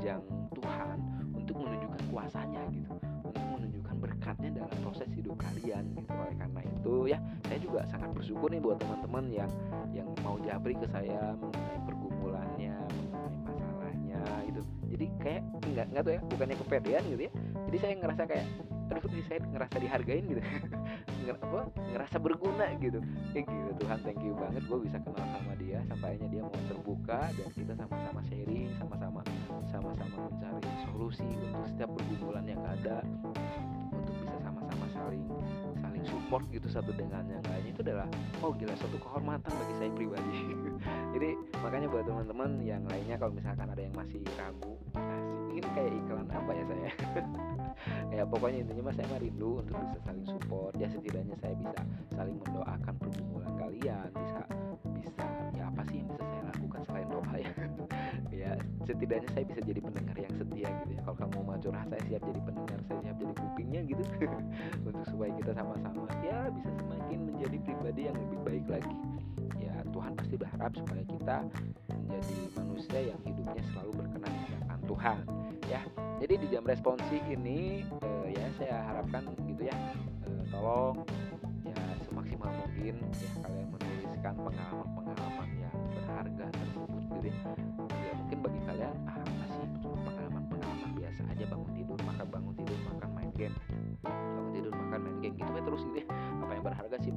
ajang 0.00 0.24
Tuhan 0.56 0.96
untuk 1.36 1.60
menunjukkan 1.60 2.02
kuasanya 2.08 2.64
gitu. 2.72 2.88
Untuk 3.20 3.44
menunjukkan 3.52 3.96
berkatnya 4.00 4.64
dalam 4.64 4.76
proses 4.80 5.12
hidup 5.12 5.36
kalian 5.36 5.92
gitu. 5.92 6.08
Oleh 6.08 6.32
karena 6.40 6.60
itu 6.64 6.94
ya 7.04 7.18
saya 7.44 7.58
juga 7.60 7.84
sangat 7.92 8.08
bersyukur 8.16 8.48
nih 8.48 8.64
buat 8.64 8.80
teman-teman 8.80 9.28
yang 9.28 9.50
yang 9.92 10.08
mau 10.24 10.40
jabri 10.40 10.72
ke 10.72 10.88
saya 10.88 11.36
mengenai 11.36 11.78
pergumulannya 11.84 12.76
mengenai 13.12 13.36
masalahnya 13.44 14.22
gitu. 14.48 14.62
Jadi 14.88 15.06
kayak 15.20 15.42
nggak 15.68 15.86
nggak 15.92 16.02
tuh 16.08 16.12
ya 16.16 16.20
bukannya 16.32 16.56
kepedean 16.56 17.02
gitu 17.12 17.22
ya. 17.28 17.32
Jadi 17.68 17.76
saya 17.76 17.92
ngerasa 18.00 18.22
kayak 18.24 18.46
aduh 18.90 19.04
ini 19.12 19.22
saya 19.28 19.38
ngerasa 19.52 19.76
dihargain 19.84 20.24
gitu. 20.32 20.40
Apa 21.44 21.68
ngerasa 21.92 22.16
berguna 22.16 22.72
gitu. 22.80 23.04
Ya 23.36 23.44
gitu 23.44 23.70
Tuhan 23.84 24.00
thank 24.00 24.24
you 24.24 24.32
banget 24.32 24.64
gue 24.64 24.80
bisa 24.80 24.96
kenal 24.96 25.28
sama 25.28 25.52
dia. 25.60 25.84
Sampainya 25.92 26.24
dia 26.32 26.40
mau 26.40 26.56
terbuka 26.72 27.28
dan 27.36 27.48
kita 27.52 27.76
sama-sama 27.76 28.24
sharing 28.32 28.72
sama-sama 28.80 29.20
sama-sama 29.70 30.28
mencari 30.28 30.70
solusi 30.84 31.24
untuk 31.24 31.64
setiap 31.70 31.90
pergumulan 31.94 32.44
yang 32.44 32.62
ada 32.66 33.00
untuk 33.94 34.14
bisa 34.20 34.36
sama-sama 34.42 34.86
saling 34.92 35.24
saling 35.80 36.04
support 36.04 36.44
gitu 36.50 36.68
satu 36.68 36.90
dengan 36.92 37.24
yang 37.30 37.44
lainnya 37.46 37.72
itu 37.72 37.82
adalah 37.86 38.08
oh 38.42 38.52
gila 38.52 38.74
suatu 38.76 38.98
kehormatan 38.98 39.50
bagi 39.50 39.74
saya 39.78 39.90
pribadi. 39.94 40.34
Jadi 41.14 41.30
makanya 41.62 41.86
buat 41.88 42.04
teman-teman 42.04 42.50
yang 42.66 42.82
lainnya 42.86 43.16
kalau 43.16 43.32
misalkan 43.32 43.66
ada 43.70 43.82
yang 43.82 43.94
masih 43.94 44.20
ragu 44.36 44.74
ini 45.50 45.68
kayak 45.74 45.92
iklan 45.92 46.28
apa 46.30 46.50
ya 46.54 46.64
saya? 46.66 46.90
Ya 48.10 48.26
pokoknya 48.26 48.66
intinya 48.66 48.90
mas 48.90 48.98
saya 48.98 49.06
mah 49.08 49.22
rindu 49.22 49.62
untuk 49.62 49.72
bisa 49.72 49.98
saling 50.04 50.26
support. 50.26 50.72
Ya 50.76 50.90
setidaknya 50.90 51.36
saya 51.40 51.54
bisa 51.56 51.80
saling 52.12 52.36
mendoakan 52.42 52.94
pergumulan 53.00 53.54
kalian 53.56 54.10
setidaknya 58.90 59.28
saya 59.30 59.44
bisa 59.46 59.60
jadi 59.62 59.80
pendengar 59.80 60.16
yang 60.18 60.34
setia 60.34 60.68
gitu 60.82 60.90
ya. 60.98 61.00
Kalau 61.06 61.16
kamu 61.22 61.38
mau 61.46 61.58
curhat 61.62 61.86
saya 61.86 62.02
siap 62.10 62.22
jadi 62.26 62.40
pendengar 62.42 62.78
saya 62.90 62.98
siap 63.06 63.16
jadi 63.22 63.34
kupingnya 63.38 63.80
gitu. 63.86 64.02
Untuk 64.90 65.04
supaya 65.06 65.30
kita 65.38 65.52
sama-sama 65.54 66.04
ya 66.26 66.38
bisa 66.50 66.70
semakin 66.74 67.18
menjadi 67.30 67.56
pribadi 67.62 68.00
yang 68.10 68.16
lebih 68.18 68.38
baik 68.42 68.66
lagi. 68.66 68.96
Ya 69.62 69.74
Tuhan 69.94 70.12
pasti 70.18 70.34
berharap 70.34 70.72
supaya 70.74 71.02
kita 71.06 71.36
menjadi 71.94 72.36
manusia 72.58 73.00
yang 73.14 73.20
hidupnya 73.22 73.62
selalu 73.70 73.90
berkenan 73.94 74.32
hadapan 74.34 74.78
Tuhan 74.90 75.18
ya. 75.70 75.80
Jadi 76.20 76.34
di 76.36 76.46
jam 76.50 76.64
responsi 76.66 77.16
ini 77.30 77.86
uh, 78.02 78.26
ya 78.28 78.44
saya 78.58 78.76
harapkan 78.90 79.24
gitu 79.46 79.62
ya 79.70 79.76
uh, 80.26 80.42
tolong 80.50 80.96
ya 81.64 81.78
semaksimal 82.10 82.50
mungkin 82.50 82.94
ya 82.98 83.30
kalian 83.40 83.68
menuliskan 83.70 84.34
pengalaman-pengalaman 84.36 85.48
yang 85.56 85.76
berharga 85.94 86.46
tersebut 86.52 87.02
gitu 87.08 87.28
ya 87.30 87.38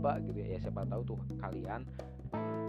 pak 0.03 0.19
gitu 0.27 0.35
ya, 0.43 0.47
ya 0.51 0.59
siapa 0.59 0.83
tahu 0.83 1.15
tuh 1.15 1.19
kalian 1.39 1.87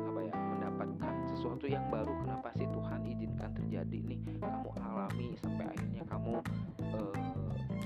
apa 0.06 0.20
ya 0.22 0.34
mendapatkan 0.38 1.14
sesuatu 1.34 1.66
yang 1.66 1.82
baru. 1.90 2.14
Kenapa 2.22 2.54
sih 2.54 2.62
Tuhan 2.70 3.02
izinkan 3.10 3.50
terjadi 3.58 3.98
nih? 4.06 4.20
Kamu 4.38 4.70
alami 4.78 5.34
sampai 5.42 5.66
akhirnya 5.66 6.06
kamu 6.06 6.34
uh, 6.94 7.14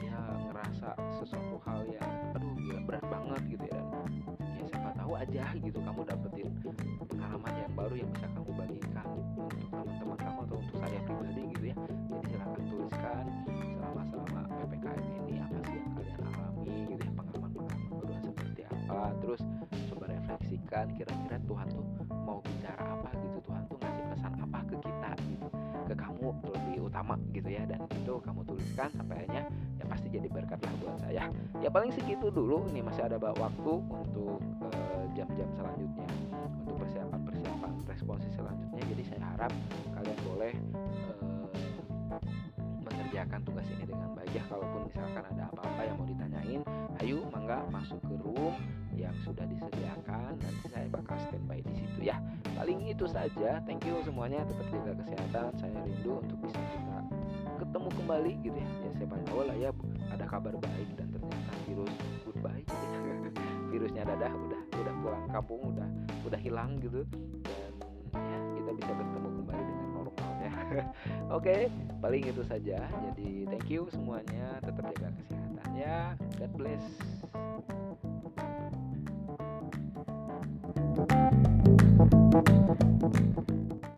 ya 0.04 0.20
ngerasa 0.52 0.92
sesuatu 1.16 1.56
hal 1.64 1.80
yang 1.88 2.12
aduh 2.36 2.52
gila 2.60 2.80
berat 2.84 3.04
banget 3.08 3.42
gitu 3.56 3.64
ya. 3.72 3.80
Dan 4.36 4.52
ya 4.60 4.64
siapa 4.68 4.90
tahu 5.00 5.12
aja 5.16 5.44
gitu 5.56 5.78
kamu 5.80 6.00
dapetin 6.04 6.48
pengalaman 7.08 7.54
yang 7.56 7.72
baru 7.72 7.94
yang 7.96 8.10
bisa 8.12 8.28
kamu 8.36 8.47
terus 19.28 19.44
coba 19.92 20.08
refleksikan 20.08 20.88
kira-kira 20.96 21.36
Tuhan 21.44 21.68
tuh 21.68 21.84
mau 22.24 22.40
bicara 22.40 22.80
apa 22.80 23.12
gitu 23.12 23.44
Tuhan 23.44 23.62
tuh 23.68 23.76
ngasih 23.76 24.04
pesan 24.08 24.32
apa 24.40 24.58
ke 24.64 24.76
kita 24.80 25.10
gitu 25.28 25.46
ke 25.84 25.94
kamu 26.00 26.28
lebih 26.48 26.76
utama 26.88 27.20
gitu 27.36 27.48
ya. 27.52 27.68
Dan 27.68 27.84
itu 27.92 28.14
kamu 28.24 28.40
tuliskan 28.48 28.88
sampai 28.96 29.28
akhirnya 29.28 29.44
ya 29.76 29.84
pasti 29.84 30.08
jadi 30.08 30.32
berkat 30.32 30.56
lah 30.64 30.72
buat 30.80 30.96
saya. 31.04 31.28
Ya 31.60 31.68
paling 31.68 31.92
segitu 31.92 32.32
dulu 32.32 32.72
ini 32.72 32.80
masih 32.80 33.04
ada 33.04 33.20
waktu 33.20 33.72
untuk 33.84 34.40
jam-jam 35.12 35.48
uh, 35.52 35.56
selanjutnya 35.60 36.08
untuk 36.64 36.76
persiapan-persiapan 36.80 37.72
responsi 37.84 38.32
selanjutnya. 38.32 38.80
Jadi 38.80 39.02
saya 39.12 39.28
harap 39.28 39.52
kalian 39.92 40.18
boleh 40.24 40.52
uh, 40.72 41.27
mengerjakan 43.18 43.42
tugas 43.50 43.66
ini 43.74 43.82
dengan 43.82 44.14
baik. 44.14 44.30
Ya 44.30 44.44
kalaupun 44.46 44.80
misalkan 44.86 45.24
ada 45.26 45.42
apa-apa 45.50 45.80
yang 45.82 45.96
mau 45.98 46.06
ditanyain 46.06 46.62
ayo 47.02 47.18
mangga 47.34 47.58
masuk 47.74 47.98
ke 48.06 48.14
room 48.22 48.54
yang 48.94 49.10
sudah 49.26 49.42
disediakan 49.42 50.38
nanti 50.38 50.66
saya 50.70 50.86
bakal 50.86 51.18
standby 51.26 51.58
di 51.66 51.82
situ 51.82 52.14
ya. 52.14 52.22
Paling 52.54 52.78
itu 52.86 53.10
saja. 53.10 53.58
Thank 53.66 53.90
you 53.90 53.98
semuanya. 54.06 54.46
Tetap 54.46 54.70
jaga 54.70 54.92
kesehatan. 55.02 55.50
Saya 55.58 55.76
rindu 55.82 56.22
untuk 56.22 56.38
bisa 56.46 56.62
kita 56.62 56.98
ketemu 57.58 57.88
kembali 57.90 58.32
gitu 58.46 58.54
ya. 58.54 58.70
Ya 58.86 58.90
siapa 59.02 59.16
tahu 59.26 59.40
lah 59.50 59.56
ya 59.58 59.70
ada 60.14 60.24
kabar 60.30 60.54
baik 60.54 60.88
dan 60.94 61.10
ternyata 61.10 61.52
virus 61.66 61.94
goodbye. 62.22 62.62
Gitu 62.62 62.86
ya. 62.94 63.14
virusnya 63.74 64.02
dadah 64.14 64.30
udah 64.30 64.62
udah 64.78 64.94
pulang 65.02 65.24
kampung 65.26 65.60
udah 65.74 65.88
udah 66.22 66.38
hilang 66.38 66.78
gitu. 66.78 67.02
Dan 67.42 67.72
ya 68.14 68.38
kita 68.62 68.70
bisa 68.78 68.92
bertemu 68.94 69.37
oke 71.34 71.44
okay, 71.44 71.72
paling 72.00 72.24
itu 72.28 72.42
saja. 72.44 72.84
Jadi 72.84 73.48
thank 73.48 73.68
you 73.68 73.88
semuanya. 73.90 74.60
Tetap 74.62 74.84
jaga 74.94 75.08
kesehatannya. 75.16 75.96
God 76.38 76.52
bless. 76.56 76.86